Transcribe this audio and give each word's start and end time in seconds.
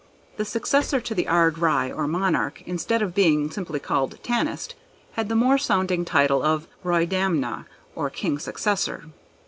The 0.37 0.45
successor 0.45 0.99
to 0.99 1.13
the 1.13 1.27
Ard 1.27 1.59
Righ, 1.59 1.91
or 1.91 2.07
Monarch, 2.07 2.63
instead 2.65 3.03
of 3.03 3.13
being 3.13 3.51
simply 3.51 3.79
called 3.79 4.17
Tanist, 4.23 4.73
had 5.11 5.29
the 5.29 5.35
more 5.35 5.59
sounding 5.59 6.05
title 6.05 6.41
of 6.41 6.67
Roydamna, 6.83 7.67
or 7.93 8.09
King 8.09 8.39
successor. 8.39 9.05